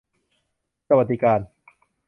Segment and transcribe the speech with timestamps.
[0.89, 1.39] สวัสดิการ